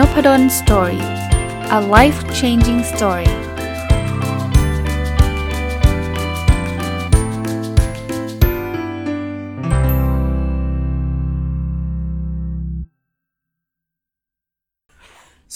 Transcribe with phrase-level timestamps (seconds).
[0.00, 1.02] Nopadol story
[1.78, 3.32] a life changing story ส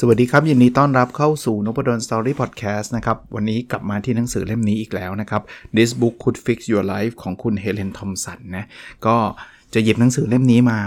[0.07, 5.43] วัสดีครับ ยินดีต้อนรับเข้าสู่น p ดลสตอรี่พอดแคสต์นะครับ วันนี้กลับมาที่หนังสือเล่มนี้อีกแล้วนะครับ
[5.77, 8.65] This book could fix your life ของคุณ Helen Thomson นะ
[9.07, 9.17] ก็
[9.75, 10.81] จะหยิบหนังสือเล่มนี้มา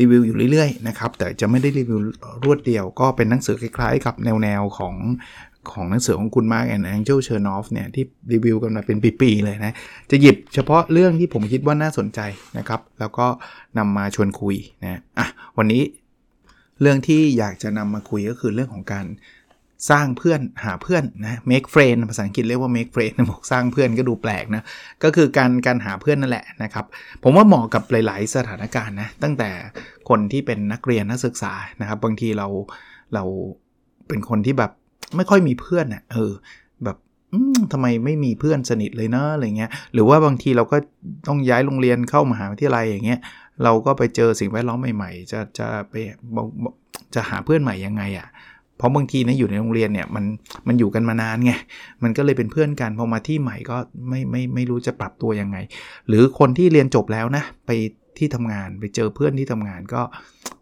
[0.00, 2.00] รีวิวอยู่เรื่อยๆนะครับแต่จะไม่ได้รีวิว
[2.44, 4.94] รวดเดียว ก็เป็นหนังสือคล้ายๆ กับแนวๆของ
[5.72, 9.72] ของหนังสือของคุณ Marc and Angel Chernoff เนี่ยที่รีวิวกันมาเป็นปีๆเลยนะ
[10.10, 12.20] จะหยิบเฉพาะเรื่องที่ผมคิดว่าน่าสนใจ
[12.58, 13.26] นะครับ แล้วก็
[13.78, 15.26] นำมาชวนคุยนะอะ
[15.58, 15.82] วันนี้
[16.80, 19.06] เรื่องที่อยากจะนำมาคุยก็คือเรื่องของการ
[19.90, 24.62] สร้างเพื่อนหาเพื่อนนะ make friend ภาษาอังกฤษเรียกว่า make friend บอกสร้างเพื่อนก็ดูแปลกนะ
[25.04, 26.84] ก็คือการการหาเพื่อนนั่นแหละนะครับ
[27.22, 29.50] ผมว่าเหมาะกับหลาย ๆ สถานการณ์นะ ตั้งแต่
[30.08, 32.48] คนที่เป็นนักเรียนนักศึกษานะครับ บางทีเรา
[33.14, 33.24] เรา
[34.08, 34.72] เป็นคนที่แบบ
[35.16, 36.32] ไม่ค่อยมีเพื่อนอะ่ะเออ
[36.84, 36.96] แบบ
[37.72, 40.76] ทำไมไม่มีเพื่อนสนิทเลยเนะอะไรเงี้ย หรือว่าบางทีเราก็
[41.28, 43.20] ต้องย้ายโรงเรียนเข้ามหาวิทยาลัยอย่างเงี้ย
[43.64, 45.94] เราก็ไปเจอสิ่งแวดล้อมใหม่ ๆ จะจะไป
[47.14, 48.28] จะหาเพื่อนใหม่ยังไงอะ่ะ
[48.82, 50.24] เพราะบางทีนะอยู่ในโรงเรียนเนี่ยมัน
[50.66, 51.52] มันอยู่กันมานานไง
[52.02, 53.76] มันก็เลยเป็นเพื่อนกันพอมาที่ใหม่ก็
[54.08, 55.56] ไม่ไม่ไม่รู้จะปรับตัวยังไง
[56.08, 57.70] หรือคนที่เรียนจบแล้วนะไป
[58.18, 60.02] ที่ทำงานไปเจอเพื่อนที่ทำงานก็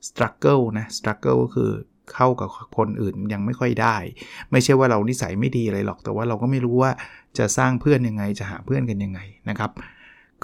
[0.08, 1.70] struggle นะ struggle ก็คือ
[2.14, 3.96] เข้ากับคนอื่นยังไม่ค่อยได้
[4.50, 6.90] ไม่ใช่ว่าเรานิสัยไม่ดีอะไรหรอก แต่ว่าเราก็ไม่รู้ว่า
[7.38, 9.70] จะสร้างเพื่อนยังไงจะหาเพื่อนกันยังไงนะครับ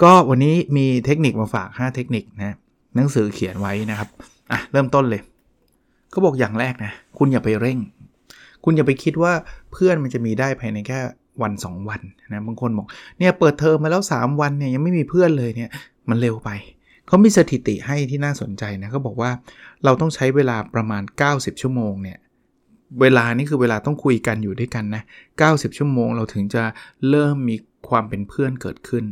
[0.01, 2.55] ก็วันนี้มีเทคนิคมาฝาก 5 เทคนิคนะ
[2.95, 4.09] หนังสือเขียนไว้นะครับ
[4.51, 5.21] อะเริ่มต้นเลย
[6.11, 7.79] เขาบอกอย่างแรกนะ คุณอย่าไปเร่ง
[8.63, 9.33] คุณอย่าไปคิดว่า
[9.71, 10.99] เพื่อนมันจะมีได้ภายในแค่
[11.41, 12.01] วัน 2 วัน
[12.33, 12.87] นะบางคนบอก
[13.19, 15.69] เนี่ยเปิดเทอมมาแล้ว 3 วันเนี่ยยังไม่มีเพื่อนเลยเนี่ย
[16.09, 16.49] มันเร็วไป
[17.07, 19.31] เขามีสถิติให้ที่น่าสนใจนะเขาบอกว่า
[19.85, 22.17] เราต้องใช้เวลาประมาณ 90 ชั่วโมงเนี่ย
[23.01, 25.03] เวลานี่คือเวลาต้องคุยกันอยู่ด้วยกันนะ
[25.39, 26.63] 90 ชั่วโมงเราถึงจะ
[27.09, 27.55] เริ่มมี
[27.89, 29.05] ความเป็นเพื่อนเกิดขึ้น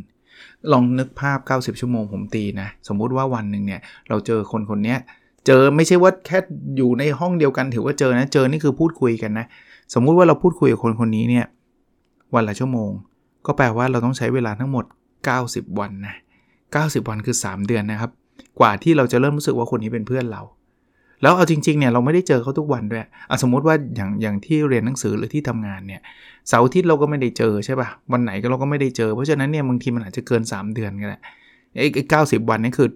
[0.72, 4.96] ลองนึกภาพ 90 ชั่วโมงผมตีนะ สมมุติว่าวันหนึ่งเนี่ยเราเจอคนคนนี้
[5.46, 6.38] เจอไม่ใช่ว่าแค่
[6.76, 9.46] อยู่ในห้องเดียวกันถือว่าเจอนะ เจอนี่คือพูดคุยกันนะ
[9.94, 11.44] สมมุติว่าเราพูดคุยกับคนคนนี้เนี่ย
[12.34, 12.90] วันละชั่วโมง
[13.46, 14.84] ก็แปลว่าเราต้องใช้เวลาทั้งหมด
[15.32, 16.14] 90 วันนะ
[16.60, 18.10] 90 วันคือ 3 เดือนนะครับ
[18.60, 20.42] กว่าที่เราจะเริ่มรู้สึกว่าคนนี้เป็นเพื่อนเรา
[21.22, 26.00] แล้วเอาจริงๆเนี่ยเราไม่ได้เจอเขาทุกวันด้วยอสมมติว่าอย่างอย่างที่เรียนหนังสือหรือที่ทำงานเนี่ย
[26.48, 31.18] เสาร์อาทิตย์เราก็ไม่ได้เจอใช่ปะ่ะวันไหนก็เราก็ไม่ได้เจอ เพราะฉะนั้นเนี่ยบางทีมันอาจจะเกิน 3 เดือนก็ได้
[31.76, 32.88] ไอ้เก้าสิบวันนี่คือ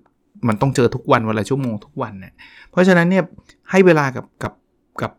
[0.48, 2.32] มันต้องเจอทุกวันวันละชั่วโมงทุกวันเนะี่ย
[2.70, 3.24] เพราะฉะนั้นเนี่ย
[3.70, 4.52] ให้เวลากับกับ
[5.02, 5.12] กับ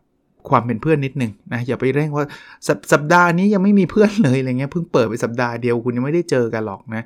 [0.48, 2.24] ความเป็นเพื่อนนิดนึงนะอย่าไปเร่งว่า
[2.66, 7.02] สสัปดาห์นี้ยังไม่มีเพื่อนเลยอะไรเงี้ยเพิ่งเปิดไปสัปดาห์เดียวคุณยังไม่ได้เจอกันหรอกนะ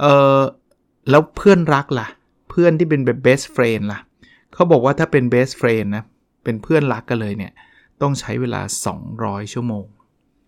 [0.00, 0.04] เอ
[0.38, 0.40] อ
[1.10, 2.08] แล้วเพื่อนรักล่ะ
[2.50, 4.00] เพื่อนที่เป็นแบบ best friend ล่ะ
[4.54, 6.04] เขาบอกว่าถ้าเป็น best friend นะ
[6.44, 7.52] เป็นเพื่อนรักกันเลยเนี่ย
[8.02, 8.60] ต้องใช้เวลา
[9.06, 9.84] 200 ชั่วโมง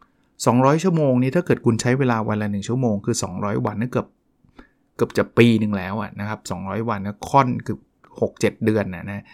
[0.06, 4.06] 200 ชั่วโมงนี้ถ้าเกิดคุณใช้เวลาวันละ1ชั่วโมงคือ 200 วันนั่นเกือบ
[4.97, 7.79] เกือบจะปีหนึ่งแล้วอะนะครับ200 วันนะค่อนคือ
[8.21, 9.25] 6 7 เดือนนะนะ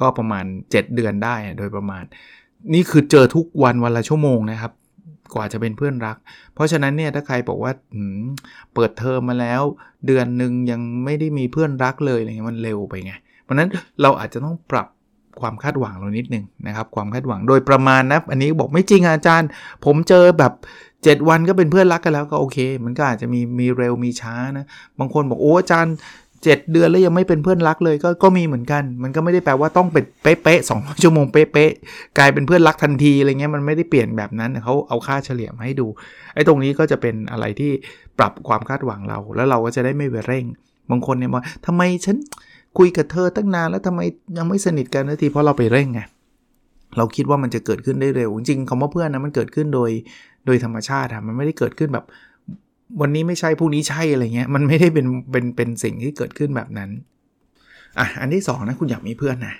[0.00, 2.02] ก็ประมาณ 7 เดือนได้โดยประมาณ
[2.74, 4.72] นี่คือเจอทุกวันวันละชั่วโมงนะครับ
[5.34, 6.16] กว่าจะเป็นเพื่อนรัก
[6.54, 7.72] เพราะฉะนั้นเนี่ยถ้าใครบอกว่า
[8.74, 9.62] เปิดเทอมมาแล้ว
[10.06, 13.68] เดือนหนึ่งยังไม่ได้มีเพื่อนรักเลยอะไรเงี้ยมันเร็วไปไงเพราะนั้น
[14.02, 14.88] เราอาจจะต้องปรับ
[15.40, 19.48] ความคาดหวังเรานิดนึงนะครับ ความคาดหวังโดยประมาณนะอันนี้บอกไม่จริงอาจารย์
[19.84, 20.52] ผมเจอแบบ
[21.02, 24.66] 7 วันก็เป็นเพื่อนรักกันแล้วก็โอเค มันก็อาจจะมีมีเร็วมีช้านะ
[24.98, 25.94] บางคนบอกโอ้อาจารย์
[26.44, 35.86] เจ็ดเดือนแล้วยังไม่เป็นเพื่อนรักเลยก็ก็มีเหมือนกัน มันก็ไม่ได้แปลว่าต้องเป็นเป๊ะๆสองชั่วโมงเป๊ะๆกลายเป็นเพื่อนรักทันทีอะไรเงี้ยมันไม่ได้เปลี่ยนแบบนั้นเขาเอาค่าเฉลี่ยมาให้ดู
[36.34, 37.72] ไอ้ตรงนี้ก็จะเป็นอะไรที่
[38.18, 40.44] ปรับความคาดหวังเรา แล้วเราก็จะได้ไม่ไปเร่ง
[40.90, 42.16] บางคนเนี่ยว่าทำไมฉัน
[42.78, 44.00] คุยกับเธอตั้งนานแล้วทำไม
[44.36, 46.00] ยังไม่สนิทกันนาทีเพราะเราไปเร่งไง
[46.96, 49.90] เราคิดว่ามันจะเกิดขึ้นได้เร็ว จริงๆคำว่าเพื่อนนะมันเกิดขึ้นโดย
[50.46, 52.04] โดยธรรมชาติอะมันไม่ได้เกิดขึ้นแบบ
[53.00, 56.90] วันนี้ไม่ใช่พรุ่งนี้ใช่อะไรเงี้ยมันไม่ได้เป็นเป็นเป็นสิ่งที่เกิดขึ้นแบบนั้น
[57.98, 59.54] อะอันที่2นะคุณอยากมีเพื่อนนะ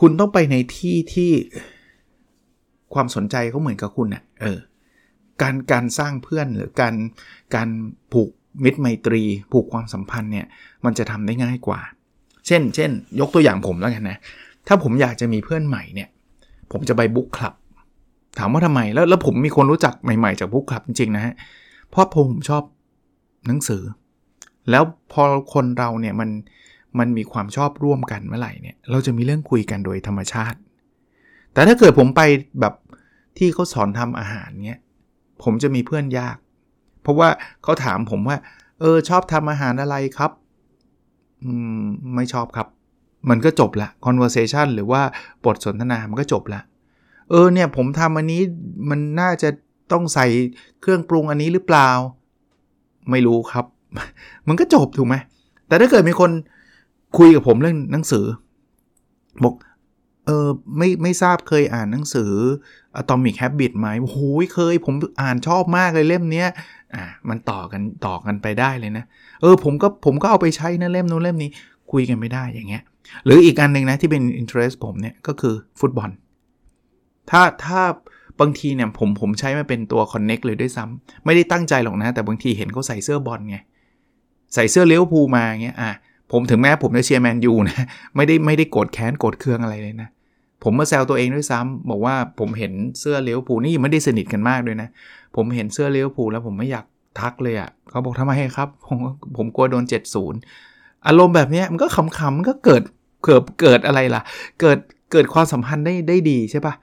[0.00, 1.30] คุณต้องไปในที่ที่
[2.94, 4.58] ความสนใจเขาเหมือนกับคุณนะ่ะเออ
[5.42, 6.94] การการสร้างเพื่อนหรือการ
[7.54, 7.68] การ
[8.12, 8.30] ผูก
[8.64, 9.22] มิตรไมตรี
[9.52, 10.46] ผูกความสัมพันธ์เนี่ย
[10.84, 11.80] มันจะทำได้ง่ายกว่า
[12.46, 12.90] เช่น เช่น
[13.20, 14.18] ยกตัวอย่างผมแล้วกันนะ
[14.66, 16.08] ถ้าผมอยากจะมีเพื่อนใหม่เนี่ย
[16.72, 17.54] ผมจะไปบุ๊กคลับ
[18.38, 21.34] ถามว่าทำไม แล้วแล้วผมมีคนรู้จักใหม่ๆจากบุ๊กคลับจริงๆนะฮะ
[21.90, 22.62] เพราะผมชอบ
[23.46, 23.82] หนังสือ
[24.70, 25.22] แล้วพอ
[25.54, 26.30] คนเราเนี่ยมัน
[26.98, 30.58] มันมีความชอบร่วมกันเมื่อไหร่เนี่ยเราจะมีเรื่องคุยกันโดยธรรมชาติ
[31.52, 32.22] แต่ถ้าเกิดผมไป
[32.60, 32.74] แบบ
[33.38, 34.80] ที่เขาสอนทำอาหารเนี่ย
[35.42, 36.36] ผมจะมีเพื่อนยาก
[37.02, 37.28] เพราะว่า
[37.62, 38.36] เขาถามผมว่า
[38.80, 40.30] เออชอบทำอาหารอะไรครับ
[41.44, 41.52] อื
[41.82, 41.84] ม
[42.14, 42.68] ไม่ชอบครับ
[43.30, 45.02] มันก็จบละ conversation หรือว่า
[45.44, 46.60] บทสนทนามันก็จบละ
[47.30, 48.40] เออเนี่ยผมทำอันนี้
[48.90, 49.48] มันน่าจะ
[49.92, 50.26] ต้องใส่
[50.80, 51.88] เครื่องปรุงอันนี้หรือเปล่า
[53.10, 53.64] ไม่รู้ครับ
[54.48, 55.16] มันก็จบถูกไหม
[55.68, 56.30] แต่ถ้าเกิดมีคน
[57.18, 58.24] คุยกับผมเรื่องหนังสือ
[59.44, 59.54] บอก
[60.26, 60.48] เออ
[60.78, 62.30] ไม่ไม่ทราบเคยอ่านหนังสือ
[63.00, 64.18] Atomic Habit ไหมโอ้โห
[64.54, 66.48] เคยผมอ่านชอบมากเลยเล่มเนี้ย
[66.94, 69.04] อ่ามันต่อกันต่อกันไปได้เลยนะ
[69.40, 71.50] เออผมก็ผมก็เอาไปใช้นะเล่มนู้นเล่มนี้
[71.92, 72.82] คุยกันไม่ได้อย่างเงี้ย
[73.24, 76.10] หรืออีกอันหนึ่งนะที่เป็น interest ผมเนี่ยก็คือฟุตบอล
[77.30, 77.80] ถ้าถ้า
[78.40, 83.56] บางทีเนี่ยผมผมใช้มาเป็นตัว connect เลยด้วยซ้ำไม่ได้ตั้งใจหรอกนะ แต่บางทีเห็นเขาใส่เสื้อบอลไง
[84.54, 85.90] ใส่เสื้อเลี้ยวภูมาเงี้ยอะ
[86.32, 87.84] ผมถึงแม้ผมจะเชียร์แมนยูนะ
[88.16, 90.08] ไม่ได้ไม่ได้โกรธแค้นโกรธเคืองอะไรเลยนะ
[90.62, 94.88] ผมมาแซวตัวเองด้วยซ้ำบอกว่าผมเห็นเสื้อเลี้ยวภูนี่ไม่ได้สนิทกันมากด้วยนะ
[95.36, 96.84] ผมเห็นเสื้อเลี้ยวภูแล้วผมไม่อยาก
[97.20, 98.98] ทักเลยอะ่ะเขาบอกทำไมครับ ผม
[99.36, 99.84] ผมกลัวโดน
[100.44, 102.82] 70 อารมณ์แบบนี้มันก็ขำๆมันก็เกิด
[103.24, 104.22] เกิดเกิดอะไรล่ะ
[104.60, 104.78] เกิด
[105.12, 106.74] เกิดความสัมพันธ์ได้ได้ดีใช่ปะ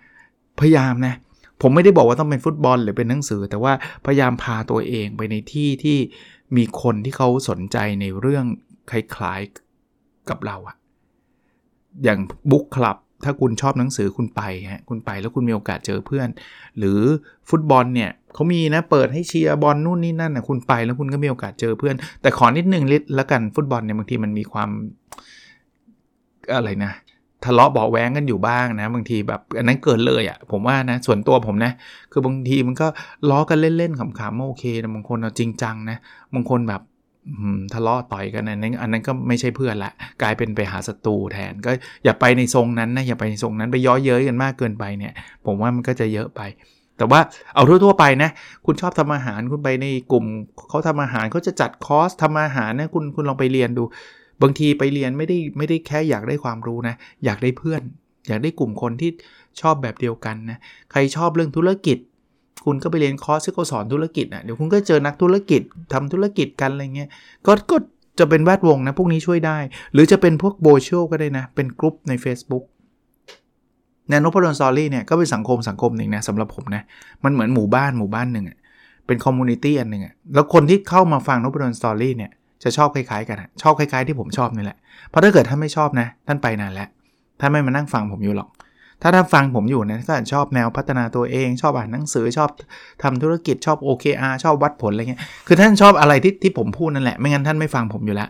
[0.59, 1.15] พยายามนะ
[1.61, 3.73] ผมไม่ได้บอกว่าต้องเป็นฟุตบอลหรือเป็นหนังสือ แต่ว่า
[4.05, 5.97] พยายามพาตัวเองไปในที่ที่
[6.57, 8.45] มีคนที่เขาสนใจในเรื่อง
[8.91, 10.75] คล้ายๆกับเราอะ
[12.03, 12.19] อย่าง
[12.51, 14.41] บุ๊กคลับถ้าคุณชอบหนังสือคุณไป
[14.71, 16.27] ฮะคุณไปแล้วคุณมีโอกาสเจอเพื่อน
[16.77, 16.99] หรือ
[17.49, 24.69] ฟุตบอลเนี่ยเขามีนะเปิดให้เชียร์บอลนู่นนี่นั่นนะคุณไปแล้วคุณก็มีโอกาสเจอเพื่อน แต่ขอนิดนึงลิแล้วกันฟุตบอลเนี่ยบางทีมันมีความ
[26.55, 26.91] อะไรนะ
[27.45, 31.71] ทะเลาะเบาแว้งกันอยู่บ้างนะ บางทีแบบอันนั้นเกินเลยอะ่ะผมว่านะส่วนตัวผมนะ
[32.11, 32.87] คือบางทีมันก็
[33.29, 35.97] ล้อกันเล่นๆขำๆโอเคนะบางคนเอาจริงจังนะ
[36.33, 36.81] บางคนแบบ
[37.73, 41.71] ทะเลาะต่อยกันอันนั้นอันนั้นก็ไม่ใช่เพื่อนละ กลายเป็นไปหาศัตรูแทน ก็
[42.03, 45.13] อย่าไปในทรงนั้นนะอย่าไปในทรงนั้นไปย้อเย้ยกันมากเกินไปเนี่ย
[45.45, 46.41] ผมว่ามันก็จะเยอะไป
[46.97, 47.21] แต่ว่า
[47.55, 48.29] เอาทั่วๆไปนะ
[48.65, 50.25] คุณชอบทำอาหารคุณไปในกลุ่ม
[50.69, 53.83] เขาทำอาหารเขาจะจัดคอร์สทำอาหารนะคุณคุณลองไปเรียนดู
[54.41, 56.95] บางทีไปเรียนไม่ได้ไม่ได้แค่อยากได้ความรู้นะ
[57.25, 57.81] อยากได้เพื่อน
[58.27, 59.11] อยากได้กลุ่มคนที่
[59.61, 60.57] ชอบแบบเดียวกันนะ
[60.91, 61.97] ใครชอบเรื่องธุรกิจ
[62.65, 65.61] คุณก็ไปเรียนคอร์สที่เขาสอนธุรกิจอะเดี๋ยวคุณก็เจอนักธุรกิจ
[65.93, 67.09] ทำธุรกิจกันอะไรเงี้ย
[67.47, 67.77] ก็ก็
[68.19, 69.57] จะเป็นแวดวงนะพวกนี้ช่วยได้
[69.93, 72.63] หรือจะเป็นพวกโบเชลก็ได้นะ เป็นกลุ่มใน Facebook
[74.11, 76.83] นพดล story เนี่ยก็เป็นสังคมสังคมหนึ่งนะสำหรับผมนะ
[77.23, 78.45] มันเหมือนหมู่บ้านหมู่บ้านหนึ่ง
[79.07, 80.03] เป็น community อันหนึ่ง
[80.33, 82.31] แล้วคนที่เข้ามาฟังนพดล story เนี่ย
[82.63, 84.77] จะชอบคล้ายๆกันชอบคล้ายๆที่ผมชอบนี่แหละ
[85.09, 86.87] เพราะถ้าเกิดท่านไม่ชอบนะ ท่านไปนานแล้ว
[87.39, 88.49] ท่านไม่มานั่งฟังผมอยู่หรอก
[89.01, 92.49] ถ้าท่านฟังผมอยู่นะก็ชอบแนวพัฒนาตัวเอง ชอบอ่านหนังสือชอบ
[93.03, 98.29] ทำธุรกิจชอบ OKR ชอบวัดผลอะไรเงี้ยคือท่านชอบอะไรที่ที่ผมพูดนั่นแหละไม่งั้นท่านไม่ฟังผมอยู่แล้ว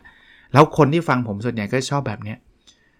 [0.54, 2.38] แล้วคนที่ฟังผมส่วนใหญ่ก็ชอบแบบเนี้ย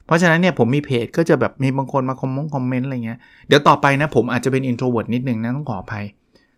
[0.06, 6.06] เพราะฉะนั้นเนี่ยผมมีเพจก็จะแบบมีบางคนมาคอมมง comment อะไรเงี้ยเดี๋ยวต่อไปนะผมอาจจะเป็น introvert นิดนึงนะต้องขออภัย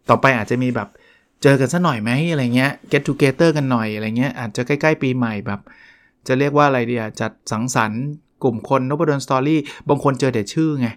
[0.09, 0.87] ต่อไปอาจจะมีแบบ
[1.43, 5.59] เจอกันสักหน่อยไหมอะไรเงี้ย get together กันหน่อยอะไรเงี้ยอาจจะใกล้ ๆ ปีใหม่แบบ
[6.27, 8.01] จะเรียกว่าอะไรดีอะจัดสังสรรค์
[8.43, 9.59] กลุ่มคน Nopadol's Story
[9.89, 10.87] บางคนเจอแต่ชื่อไง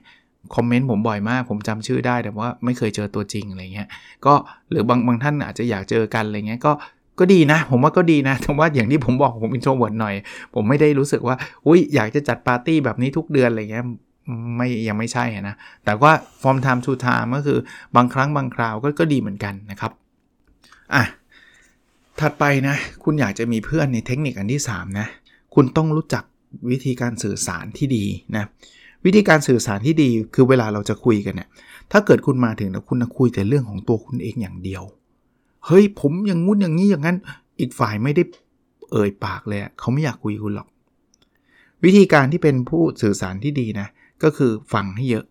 [0.55, 3.89] คอมเมนต์ผมบ่อยมาก ผมจำชื่อได้แต่ว่าไม่เคยเจอตัวจริงอะไรเงี้ย
[4.27, 4.35] ก็
[4.71, 6.73] หรือบางบางท่านอาจจะอยากเจอกันอะไรเงี้ยก็
[7.19, 10.15] ก็ดีนะ ผมว่าก็ดีนะแต่ว่าอย่างที่ผมบอกผม introvert หน่อย
[10.55, 13.85] ผมไม่ได้รู้สึกว่าอุ้ยอยากจะจัดปาร์ตี้แบบนี้ทุกเดือนอะไรเงี้ย
[14.57, 15.55] ไม่ยังไม่ใช่นะ
[15.85, 16.13] แต่ว่า
[16.43, 17.59] from time to time ก็คือ
[17.97, 19.93] บางครั้งบางคราวก็ก็ดีเหมือนกันนะครับ
[20.95, 21.05] อะ
[22.21, 25.07] ถัดไปนะคุณอยากจะมีเพื่อนในเทคนิคอันที่3นะ
[25.55, 26.25] คุณต้องรู้จัก
[26.71, 28.05] วิธีการสื่อสารที่ดี
[28.37, 28.45] นะ
[29.05, 31.49] วิธีการสื่อสารที่ดีคือเวลาเราจะคุยกันเนี่ย
[31.93, 34.83] ถ้าเกิดคุณมาถึงแล้วคุณคุยแต่เรื่องของตัวคุณเองอย่างเดียว
[35.67, 37.17] เฮ้ยผมอย่างงู้นอย่างนี้อย่างนั้น
[37.61, 38.23] อีกฝ่ายไม่ได้
[38.93, 40.69] เอ่ยปากเลยเขาไม่อยากคุยคุณหรอก
[41.85, 43.89] วิธีการที่เป็นผู้สื่อสารที่ดีนะ
[44.23, 45.25] ก็คือฟังให้เยอะ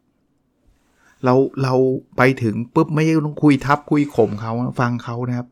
[1.25, 1.73] เราเรา
[2.17, 5.47] ไปถึงปุ๊บไม่ต้องคุยทับคุยข่มเขาฟังเขานะครับ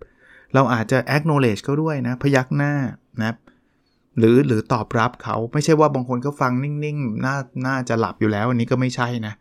[0.54, 2.74] เราอาจจะ acknowledge เขาด้วยนะ พยักหน้า
[3.20, 3.38] นะครับ
[4.18, 7.36] หรือหรือตอบรับเขาไม่ใช่ว่าบางคนก็ฟังนิ่งๆ น่า
[7.68, 9.34] น่าจะหลับอยู่แล้วอันนี้ก็ไม่ใช่นะ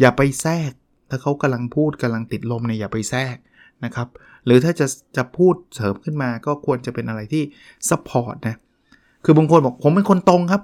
[0.00, 0.72] อย่าไปแทรก
[1.10, 3.36] ถ้าเขากำลังพูดกำลังติดลมเนี่ยอย่าไปแทรก
[3.84, 4.08] นะครับ
[4.46, 7.42] หรือถ้าจะจะพูดเสริมขึ้นมาก็ควรจะเป็นอะไรที่
[7.88, 8.56] support นะ
[9.24, 10.62] คือบางคนบอกผมเป็นคนตรงครับ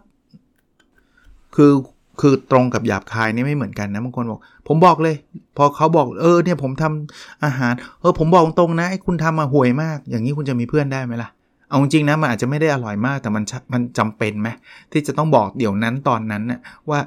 [1.57, 1.73] คือ
[2.21, 5.17] คือตรงกับหยาบคายนี่ไม่เหมือนกันนะบางคนบอก ผมบอกเลย
[5.57, 11.31] พอเขาบอกเออเนี่ยผมทำอาหารเออผมบอกตรงนะไอ้คุณทำมาห่วยมาก อย่างนี้คุณจะมีเพื่อนได้ไหมล่ะ
[11.69, 14.49] เอาจริงนะมันอาจจะไม่ได้อร่อยมากแต่มันมันจำเป็นไหม
[14.93, 16.61] ที่จะต้องบอกเดี๋ยวนั้นตอนนั้นนะ่ะ
[16.91, 16.99] ว่า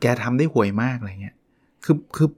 [0.00, 1.34] แกทำได้ห่วยมากอะไรเงี้ย
[1.84, 2.28] คือคือ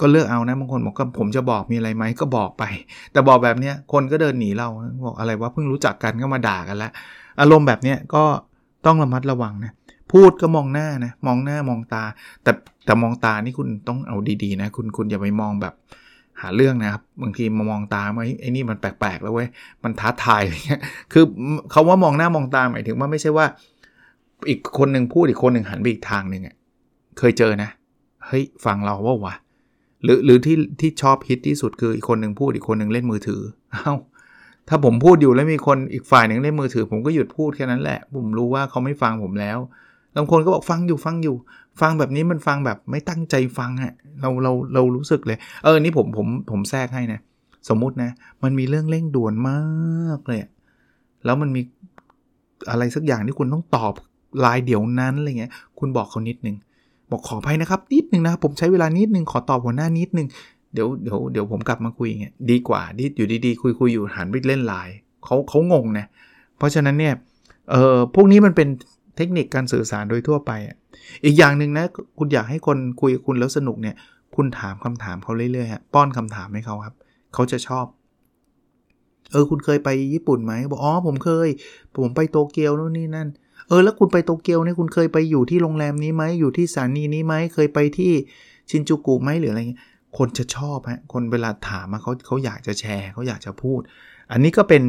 [0.00, 2.64] ก็เลือกเอานะบางคนบอกก็ผมจะบอกมีอะไรไหมก็บอกไป
[3.12, 4.68] แต่บอกแบบเนี้ยคนก็เดินหนีเรา
[5.04, 6.92] บอกอะไรว่าเพิ่งรู้จักกันก็มาด่ากันล้ว
[7.40, 8.22] อารมณ์แบบเนี้ยก็
[8.86, 9.72] ต้องระมัดระวังนะ
[10.12, 12.04] พูดก็มองหน้านะมองหน้ามองตา
[12.42, 12.52] แต่
[12.84, 15.74] แต่มองตานี่คุณต้องเอาดีๆนะคุณคุณอย่าไปมองแบบ
[16.40, 19.48] หาเรื่องนะครับบางทีมามองตาไอ้ไอ้นี่มันแปลกๆแล้วเว้ย
[19.84, 20.80] มันท้าทายอะไรเงี้ย
[21.12, 21.24] คือ
[21.70, 23.46] เขาว่ามองหน้ามองตาหมายถึงว่าไม่ใช่ว่า
[24.48, 26.54] อีกคนหนึ่งพูดอีกคนหนึ่งหันไปอีกทางหนึ่งอะ
[27.18, 27.70] เคยเจอนะ
[28.26, 29.34] เฮ้ยฟังเราว่าวะ
[30.04, 33.94] หรือหรือที่ที่ชอบฮิตที่สุดคืออีกคนหนึ่งพูดอีกคนหนึ่งเล่นมือถือเอ้า
[34.68, 39.58] ถ้าผมพูดอยู่แล้วมีคนอีกฝ่ายหนึ่งเล่นมือถือ ผมก็หยุดพูดแค่นั้นแหละ ผมรู้ว่าเขาไม่ฟังผมแล้ว
[40.16, 41.36] บางคนก็บอกฟังอยู่ฟังอยู่
[41.80, 47.20] ฟังแบบนี้มันฟังแบบไม่ตั้งใจฟังอะเราเราเรารู้สึกเลย เออนี่ผมผมผมแทรกให้นะ
[47.68, 48.10] สมมุตินะ
[48.42, 50.40] มันมีเรื่องเร่งด่วนมากเลย
[51.24, 51.62] แล้วมันมี
[52.70, 53.94] อะไรสักอย่างที่คุณต้องตอบ
[54.44, 56.56] ลายเดี๋ยวนั้นอะไรเงี้ย คุณบอกเขานิดนึง
[57.10, 60.28] บอกขออภัยนะครับ นิดนึงนะผมใช้เวลานิดนึงขอตอบหัวหน้านิดนึง
[60.74, 66.06] เดี๋ยวเดี๋ยวเดี๋ยวผมกลับมาคุยเงี้ยดีกว่าที่อยู่ดีๆคุยคุยอยู่หันไปเล่นไลน์เขาเขางงนะ
[66.58, 67.14] เพราะฉะนั้นเนี่ย
[67.70, 68.68] เออพวกนี้มันเป็น
[69.16, 70.76] เทคนิคการสื่อสารโดยทั่วไปอะ
[71.24, 71.84] อีกอย่างหนึ่งนะ
[72.18, 73.96] คุณอยากให้คนคุยกับคุณแล้วสนุกเนี่ย
[74.36, 76.94] คุณถามคำถามเขาเรื่อยๆฮะป้อนคำถามให้เขาครับ
[77.34, 77.86] เขาจะชอบ
[79.32, 81.48] เออ คุณเคยไปญี่ปุ่นไหมบอกอ๋อผมเคย
[81.96, 83.28] ผมไปโตเกียวนู่นนี่นั่น
[83.68, 88.12] เออ แล้วคุณไปโตเกียวเนี่ยคุณเคยไปอยู่ที่โรงแรมนี้ไหมอยู่ที่สถานีนี้ไหมเคยไปที่
[88.70, 89.82] ชินจูกุไหมหรืออะไรเงี้ย
[90.18, 93.80] คนจะชอบฮะคนเวลาถามมาเขาเขาอยากจะแชร์เขาอยากจะพูด
[94.32, 94.82] อันนี้ก็เป็น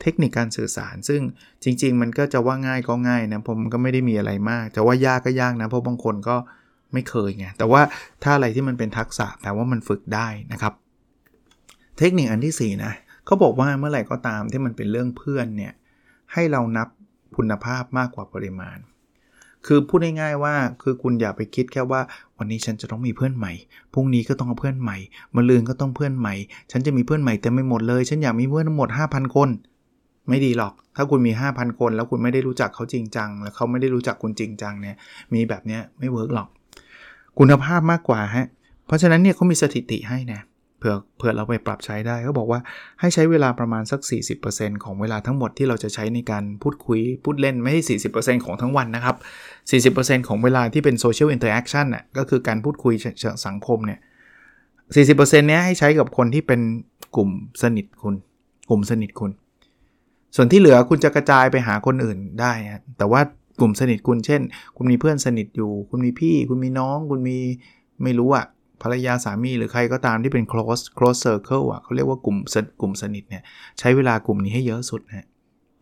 [0.00, 1.20] เทคนิคการสื่อสาร ซึ่ง
[1.62, 6.36] จริง ๆ มันก็จะว่าง่ายก็ง่ายนะผมก็ไม่ได้มีอะไรมากจะว่ายากก็ยากนะเพราะบางคนก็
[6.92, 7.82] ไม่เคยไงแต่ว่า
[8.22, 10.72] ถ้าอะไรที่มันเป็นทักษะแต่ว่ามันฝึกได้นะครับ
[11.98, 12.92] เทคนิคอันที่4นะ
[13.26, 15.72] เขาบอกว่าเมื่อไหร่ก็ตามที่มันเป็นเรื่องเพื่อนเนี่ย
[16.32, 16.88] ให้เรานับ
[17.36, 18.78] คุณภาพมากกว่าปริมาณ
[19.66, 22.00] คือพูดง่ายๆว่าคือคุณอย่าไปคิดแค่ว่า
[22.38, 23.52] วันนี้ฉันจะต้องมีเพื่อนใหม่
[23.92, 24.96] พรุ่งนี้ก็ต้องเอาเพื่อนใหม่
[25.34, 26.34] มะรืนก็ต้องเพื่อนใหม่
[26.70, 29.48] ฉันจะมีเพื่อนใหม่เต็มไปหมดเลย ฉันอยากมีเพื่อนทั้งหมด 5,000 คน
[30.28, 34.96] ไม่ดีหรอก ถ้าคุณมี 5,000 คน แล้วคุณไม่ได้รู้จักเขาจริงจัง แล้วเขาไม่ได้รู้จักคุณจริงจังเนี่ย
[35.34, 36.48] มีแบบนี้ไม่เวิร์กหรอก
[37.38, 38.46] คุณภาพมากกว่าฮะ
[38.86, 40.40] เพราะฉะนั้นเนี่ยเขามีสถิติให้นะ
[40.78, 42.60] เผื่อเผื่อเราไปปรับใช้ได้เขาบอกว่า
[43.00, 44.00] ให้ใช้เวลาประมาณสัก
[44.42, 47.82] 40%ของเวลาทั้งหมดที่เราจะใช้ในการพูดคุย พูดเล่นไม่ใช่
[48.18, 49.16] 40%ของทั้งวันนะครับ
[49.94, 54.00] 40%ของเวลาที่เป็น social interaction น่ะ ก็คือการพูดคุยเชิงสังคมเนี่ย
[55.06, 56.60] 40%เนี้ยให้ใช้กับคนที่เป็น
[57.16, 57.30] กลุ่ม
[57.62, 58.14] สนิทคุณ
[58.70, 59.30] กลุ่มสนิทคุณ
[60.36, 62.52] ส่วนที่เหลือคุณจะกระจายไปหาคนอื่นได้
[62.98, 63.20] แต่ว่า
[63.60, 64.40] กลุ่มสนิทคุณเช่น
[64.76, 67.38] คุณมีเพื่อนสนิทอยู่ คุณมีพี่ คุณมีน้อง คุณมี
[68.02, 68.46] ไม่รู้อะ
[68.82, 72.36] ภรรยาสามีหรือใครก็ตามที่เป็น close close circle อะเขาเรียกว่ากลุ่ม
[72.80, 73.42] กลุ่มสนิทเนี่ย
[73.78, 75.26] ใช้เวลากลุ่มนี้ให้เยอะสุดนะ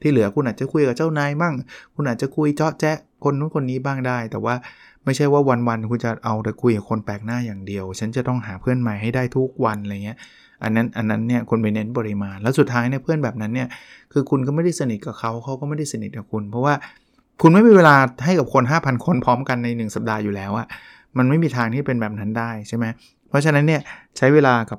[0.01, 1.55] ที่เหลือคุณอาจจะคุยกับเจ้านายบ้าง
[1.95, 4.55] คุณอาจจะคุยเจาะแจ๊ะคนนู้นคนนี้บ้างได้ แต่ว่า
[5.05, 10.19] ไม่ใช่ว่าวันๆคุณจะเอาแต่คุยกับคนแปลกหน้าอย่างเดียว ฉันจะต้องหาเพื่อนใหม่ให้ได้ทุกวันอะไรเงี้ย
[10.63, 13.69] อันนั้นอันนั้นเนี่ยคุณไปเน้นปริมาณ แล้วสุดท้ายเนี่ยเพื่อนแบบนั้นเนี่ย
[14.13, 16.75] คือคุณก็ไม่ได้สนิทกับเขาเขาก็ไม่ได้สนิทกับคุณ เพราะว่า
[17.43, 20.67] คุณไม่มีเวลาให้กับคน 5,000 คนพร้อมกันใน 1 สัปดาห์อยู่แล้วอะ
[21.19, 22.85] มันไม่มีทางที่เป็นแบบนั้นได้ใช่ไหม
[23.29, 23.81] เพราะฉะนั้นเนี่ย
[24.17, 24.79] ใช้เวลากับ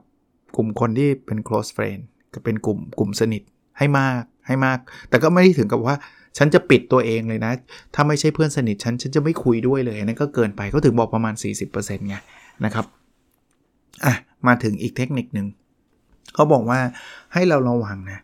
[0.55, 2.01] กลุ่มคนที่เป็น close friend
[2.33, 3.41] ก็เป็นกลุ่มกลุ่มสนิท
[3.77, 4.77] ให้มากให้มาก
[5.09, 5.95] แต่ก็ไม่ได้ถึงกับว่า
[6.37, 7.51] ฉันจะปิดตัวเองเลยนะ
[7.95, 11.33] ถ้าไม่ใช่เพื่อนสนิทฉัน ฉันจะไม่คุยด้วยเลยนั่นก็เกินไปก็ถึงบอกประมาณ
[11.71, 12.15] 40%ไง
[12.65, 12.85] นะครับ
[14.05, 14.15] อะ
[14.47, 15.47] มาถึงอีกเทคนิคหนึ่ง
[16.33, 16.79] เขาบอกว่า
[17.33, 18.19] ให้เราระวังนะ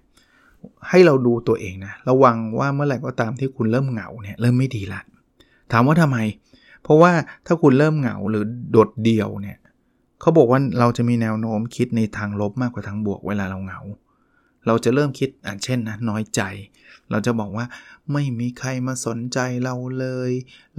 [0.89, 5.01] ให้เราดูตัวเองนะ ระวังว่าเมื่อไหร่ก็ตามที่คุณเริ่มเหงาเนี่ยเริ่มไม่ดีละ
[5.71, 6.17] ถามว่าทำไม
[6.83, 7.11] เพราะว่า
[7.45, 9.57] ถ้าคุณเริ่มเหงาหรือโดดเดี่ยวเนี่ย
[10.21, 13.79] เขาบอกว่าเราจะมีแนวโน้มคิดในทางลบมากกว่าทางบวกเวลาเราเหงา
[14.67, 16.41] เราจะเริ่มคิดอ่านเช่นนะน้อยใจ
[17.11, 17.65] เราจะบอกว่า
[18.13, 20.31] ไม่มีใครมาสนใจเราเลย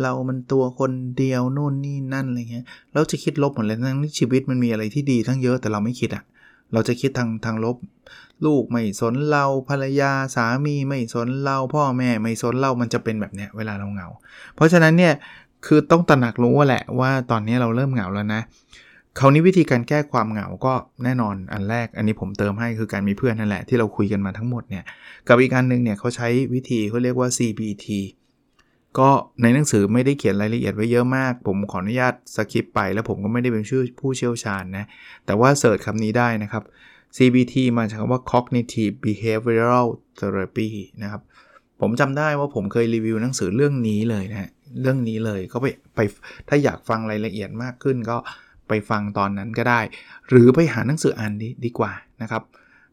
[0.03, 6.23] เรามันตัวคนเดียวนู่นนี่นั่นอะไรเงี้ยเราจะคิดลบหมดเลยทั้งชีวิตมันมีอะไรที่ดีทั้งเยอะแต่เราไม่คิดอะ่ะ
[6.73, 7.77] เราจะคิดทางทางลบ
[8.47, 14.09] ลูกไม่สนเราภรรยาสามีไม่สนเราพ่อแม่ไม่สนเรามันจะเป็นแบบเนี้ยเวลาเราเหงา
[14.55, 15.15] เพราะฉะนั้นเนี่ย
[15.67, 18.43] คือต้องตระหนักรู้ว่าแหละว่าตอนนี้เราเริ่มเหงาแล้วนะ
[19.19, 24.85] คราวนี้วิธีการแก้ความเหงาก็แน่นอนอันแรก อันนี้ผมเติมให้คือการมีเพื่อนนั่นแหละที่เราคุยกันมาทั้งหมดเนี่ย
[25.29, 27.87] กับอีกอันนึงเนี่ยเขาใช้วิธีเขาเรียกว่า CBT
[28.99, 29.11] ก็
[29.43, 34.85] ในหนังสือไม่ได้เขียนรายละเอียดไว้เยอะมาก ผมขออนุญาตสคิปไป แล้วผมก็ไม่ได้เป็นชื่อผู้เชี่ยวชาญนะ
[35.27, 36.63] แต่ว่าเสิร์ชคำนี้ได้นะครับ
[37.17, 39.87] CBT มาจากคำว่า cognitive behavioral
[40.19, 40.71] therapy
[41.03, 41.23] นะครับ
[41.81, 44.51] ผมจำได้ว่าผมเคยรีวิวหนังสือเรื่องนี้เลยนะ
[44.81, 46.01] เรื่องนี้เลยก็ไปไป
[46.49, 48.17] ถ้าอยากฟังรายละเอียดมากขึ้นก็
[48.69, 49.81] ไปฟังตอนนั้นก็ได้
[50.29, 52.43] หรือไปหาหนังสืออ่านดีดีกว่านะครับ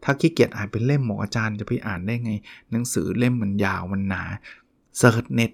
[0.03, 2.31] ถ้าขี้เกียจอ่านเป็นเล่มหมออาจารย์จะไปอ่านได้ไง
[2.71, 4.23] หนังสือเล่มมันยาวมันหนา
[4.97, 5.51] search เน็ต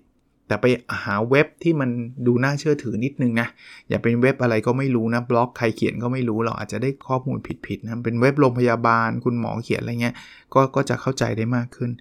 [0.51, 0.67] แต่ไป
[1.03, 1.89] หาเว็บที่มัน
[2.27, 3.47] ดูน่าเชื่อถือนิดนึงนะ
[3.89, 10.15] อย่าเป็นเว็บอะไรก็ไม่รู้นะบล็อกใครเขียนก็ไม่รู้เราอาจจะได้ข้อมูลผิดๆนะเป็นเว็บโรงพยาบาลคุณหมอเขียนอะไรเงี้ย
[10.53, 11.91] ก็ก็จะเข้าใจได้มากขึ้น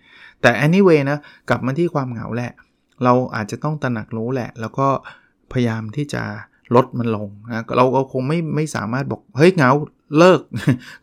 [0.43, 2.53] แต่ anyway นะกลับมาที่ความเหงาแหละ
[3.05, 4.89] เราอาจจะต้องตระหนักรู้แหละ แล้วก็
[5.53, 6.23] พยายามที่จะ
[6.75, 9.71] ลดมันลงนะเราก็คงไม่ไม่สามารถบอกเฮ้ยเหงา
[10.19, 10.41] เลิก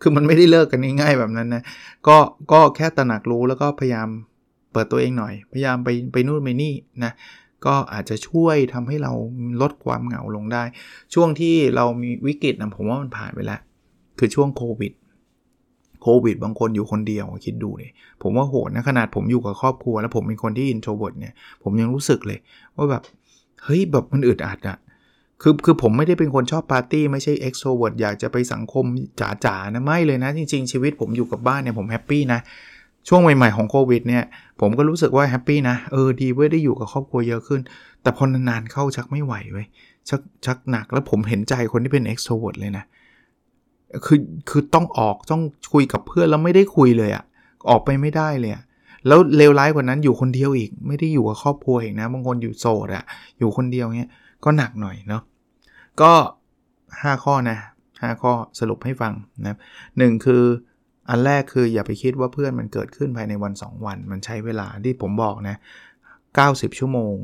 [0.02, 1.64] คือมันไม่ได้เลิกกันง่ายๆแบบนั้นนะ
[2.08, 2.18] ก็
[2.52, 4.08] ก็แค่ตระหนักรู้แล้วก็พยายาม
[4.78, 7.12] เปิดตัวเองหน่อย พยายามไปไปนู่นไปนี่นะ
[7.66, 9.14] ก็อาจจะช่วยทำให้เรา
[9.62, 10.64] ลดความเหงาลงได้
[11.14, 13.60] ช่วงที่เรามีวิกฤตนะผมว่ามันผ่านไปแล้ว
[14.20, 14.94] คือช่วงโควิด
[16.02, 17.92] โควิด บางคนอยู่คนเดียวคิดดูเลย
[18.22, 22.40] ผมว่าโหดนะขนาดผมอยู่กับครอบครัว แล้วผมเป็นคนที่ introvert เนี่ยผมยังรู้สึกเลย
[22.78, 23.04] ว่าแบบ
[23.64, 24.78] เฮ้ยแบบมันอึดอัดอะ
[25.42, 28.86] คือคือผมไม่ได้เป็นคนชอบปาร์ตี้ไม่ใช่ extrovert อยากจะไปสังคม
[29.46, 32.40] จ๋าๆนะไม่เลยนะ จริง ๆ ชีวิตผมอยู่กับบ้านเนี่ยผม happy นะ
[33.08, 34.24] ช่วงใหม่ๆของโควิดเนี่ย
[34.60, 37.62] ผมก็รู้สึกว่า happy นะเออดีเว้ยได้อยู่กับครอบครัวเยอะขึ้น
[38.02, 39.68] แต่พอนานๆเข้าชักไม่ไหวเว้ย
[40.10, 42.86] ชักชักหนักแล้วผมเห็นใจคนที่เป็น extrovert เลยนะ
[44.06, 45.42] คือคือต้องออกต้อง
[45.74, 47.24] คุยกับเพื่อนแล้วไม่ได้คุยเลยอะ
[47.70, 48.64] ออกไปไม่ได้เลยอะ
[49.08, 53.04] แล้วเลวร้ายกว่านั้นอยู่คนเดียวอีก ไม่ได้อยู่กับครอบครัวอีกนะบางคนอยู่โสดอะ
[53.40, 54.12] อยู่คนเดียวเงี้ย
[54.44, 55.22] ก็หนักหน่อยเนาะ
[56.02, 56.12] ก็
[56.72, 57.58] 5 ข้อนะ
[57.92, 59.14] 5ข้อสรุปให้ฟัง
[59.46, 59.58] นะ
[59.98, 60.44] หนึ่งคือ
[61.10, 65.56] อันแรกคืออย่าไปคิดว่าเพื่อนมันเกิดขึ้นภายในวัน 2 วัน มันใช้เวลาที่ผมบอกนะ
[66.18, 67.16] 90 ชั่วโมง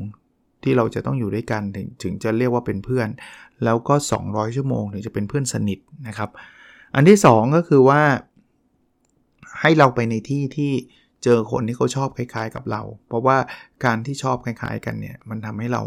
[0.62, 3.08] ที่เราจะต้องอยู่ด้วยกันถึงถึงจะเรียกว่าเป็นเพื่อน
[3.64, 6.30] แล้วก็ 200 ชั่วโมงถึงจะเป็นเพื่อนสนิทนะครับ
[6.94, 8.02] อันที่ 2 ก็คือว่า
[9.60, 10.72] ให้เราไปในที่ที่
[11.24, 13.38] เจอคนที่เขาชอบคล้าย ๆ กับเรา เพราะว่า
[13.84, 15.82] การที่ชอบคล้าย ๆ กันเนี่ยมันทำให้เรา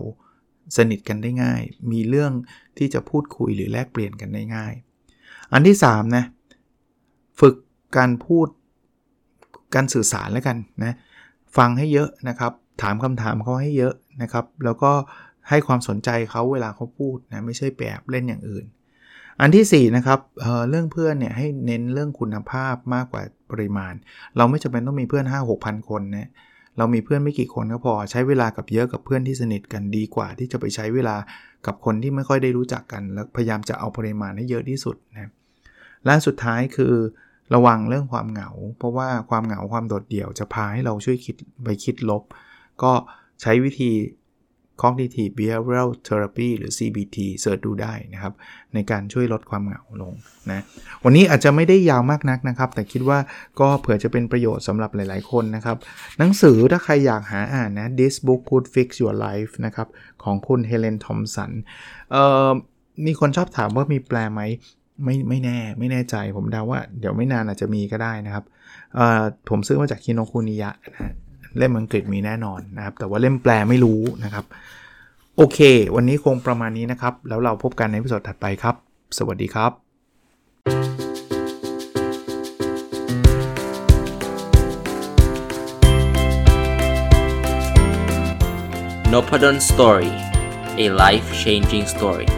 [0.77, 1.61] สนิทกันได้ง่าย
[1.91, 2.31] มีเรื่อง
[2.77, 4.73] ที่จะพูดคุยหรือแลกเปลี่ยนกันได้ง่าย
[5.53, 6.25] อันที่3นะ
[7.39, 7.55] ฝึก
[7.97, 8.47] การพูด
[9.75, 10.95] การสื่อสารแล้วกันนะ
[11.57, 12.51] ฟังให้เยอะนะครับ
[12.81, 14.91] ถามคำถามเขาให้เยอะนะครับ แล้วก็
[15.49, 18.65] ให้ความสนใจเขาเวลาเขาพูดนะไม่ใช่แปบเล่นอย่างอื่น
[19.41, 23.93] อันที่4นะครับเเรื่องเพื่อนเนี่ยให้เน้นเรื่องคุณภาพมากกว่าปริมาณ
[24.37, 26.29] เราไม่จำเป็นต้องมีเพื่อน 5 6 0 0 0 คนนะ
[26.77, 31.15] เรามีเพื่อนไม่กี่คนก็พอใช้เวลากับเยอะกับเพื่อนที่สนิทกันดีกว่า ที่จะไปใช้เวลา
[31.65, 35.31] กับคนที่ไม่ค่อยได้รู้จักกัน แล้วพยายามจะเอาปริมาณให้เยอะที่สุดนะ
[36.05, 36.93] และสุดท้ายคือ
[37.55, 42.23] ระวังเรื่องความเหงา เพราะว่าความเหงาความโดดเดี่ยวจะพาให้เราช่วยคิดไปคิดลบ
[42.83, 42.91] ก็
[43.41, 43.91] ใช้วิธี
[44.83, 48.33] cognitive behavioral therapy หรือ CBT เสิร์ชดูได้นะครับ
[48.73, 50.13] ในการช่วยลดความเหงาลง
[50.51, 50.63] นะ
[51.03, 53.19] วันนี้อาจจะไม่ได้ยาวมากนักนะครับ แต่คิดว่า
[53.59, 55.77] ก็เผื่อจะเป็นประโยชน์สำหรับหลาย ๆ คนนะครับ
[56.17, 59.87] หนังสือถ้าใครอยากหาอ่านนะ This book could fix your life นะครับ
[60.23, 61.51] ของคุณเฮเลนทอมสัน
[63.05, 64.41] มีคนชอบถามว่ามีแปลไหม
[65.03, 68.43] ไม่ไม่แน่ไม่แน่ใจผมเดาว่าเดี๋ยวไม่นานอาจจะมีก็ได้นะครับ
[69.49, 71.11] ผมซื้อมาจากคิโนคุนิยะนะ
[71.57, 74.45] เล่มอังกฤษมีแน่นอนนะครับ แต่ว่าเล่มแปลไม่รู้นะครับ
[75.37, 75.59] โอเค
[75.95, 78.75] วันนี้คงประมาณนี้นะครับ แล้วเราพบกันในพิสดถัดไปครับ
[79.17, 79.71] สวัสดีครับ
[89.13, 90.11] n o p a d o n Story
[90.83, 92.29] a life changing story